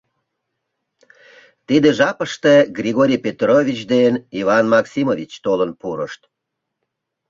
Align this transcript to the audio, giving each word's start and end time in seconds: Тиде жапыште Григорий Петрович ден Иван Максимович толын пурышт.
Тиде 1.67 1.89
жапыште 1.97 2.55
Григорий 2.79 3.21
Петрович 3.25 3.79
ден 3.93 4.13
Иван 4.39 4.65
Максимович 4.73 5.31
толын 5.45 5.71
пурышт. 5.81 6.21